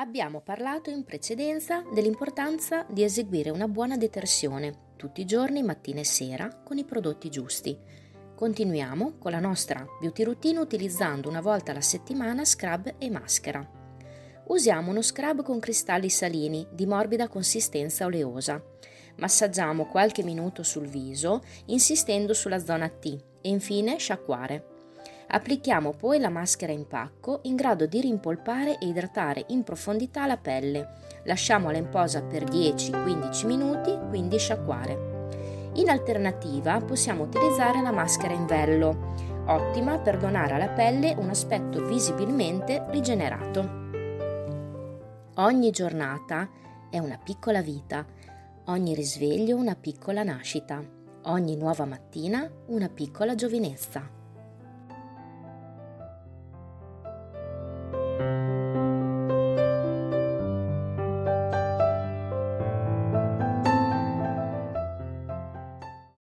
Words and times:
Abbiamo 0.00 0.40
parlato 0.40 0.90
in 0.90 1.02
precedenza 1.02 1.82
dell'importanza 1.92 2.86
di 2.88 3.02
eseguire 3.02 3.50
una 3.50 3.66
buona 3.66 3.96
detersione 3.96 4.92
tutti 4.94 5.22
i 5.22 5.24
giorni, 5.24 5.64
mattina 5.64 5.98
e 5.98 6.04
sera, 6.04 6.62
con 6.62 6.78
i 6.78 6.84
prodotti 6.84 7.28
giusti. 7.30 7.76
Continuiamo 8.32 9.14
con 9.18 9.32
la 9.32 9.40
nostra 9.40 9.84
beauty 10.00 10.22
routine 10.22 10.60
utilizzando 10.60 11.28
una 11.28 11.40
volta 11.40 11.72
alla 11.72 11.80
settimana 11.80 12.44
scrub 12.44 12.94
e 12.96 13.10
maschera. 13.10 13.68
Usiamo 14.46 14.92
uno 14.92 15.02
scrub 15.02 15.42
con 15.42 15.58
cristalli 15.58 16.10
salini 16.10 16.64
di 16.70 16.86
morbida 16.86 17.26
consistenza 17.26 18.04
oleosa. 18.04 18.62
Massaggiamo 19.16 19.86
qualche 19.86 20.22
minuto 20.22 20.62
sul 20.62 20.86
viso 20.86 21.42
insistendo 21.66 22.34
sulla 22.34 22.60
zona 22.60 22.88
T 22.88 23.18
e 23.40 23.48
infine 23.48 23.98
sciacquare. 23.98 24.77
Applichiamo 25.30 25.92
poi 25.92 26.18
la 26.18 26.30
maschera 26.30 26.72
in 26.72 26.86
pacco 26.86 27.40
in 27.42 27.54
grado 27.54 27.84
di 27.84 28.00
rimpolpare 28.00 28.78
e 28.78 28.86
idratare 28.86 29.44
in 29.48 29.62
profondità 29.62 30.26
la 30.26 30.38
pelle. 30.38 30.88
Lasciamola 31.24 31.76
in 31.76 31.90
posa 31.90 32.22
per 32.22 32.44
10-15 32.44 33.46
minuti, 33.46 33.94
quindi 34.08 34.38
sciacquare. 34.38 35.16
In 35.74 35.90
alternativa 35.90 36.80
possiamo 36.80 37.24
utilizzare 37.24 37.82
la 37.82 37.92
maschera 37.92 38.32
in 38.32 38.46
vello, 38.46 39.14
ottima 39.44 39.98
per 39.98 40.16
donare 40.16 40.54
alla 40.54 40.70
pelle 40.70 41.14
un 41.18 41.28
aspetto 41.28 41.84
visibilmente 41.84 42.86
rigenerato. 42.88 43.86
Ogni 45.34 45.70
giornata 45.70 46.48
è 46.88 46.98
una 46.98 47.18
piccola 47.22 47.60
vita, 47.60 48.04
ogni 48.64 48.94
risveglio 48.94 49.56
una 49.56 49.76
piccola 49.76 50.22
nascita, 50.22 50.82
ogni 51.24 51.54
nuova 51.54 51.84
mattina 51.84 52.50
una 52.68 52.88
piccola 52.88 53.34
giovinezza. 53.34 54.17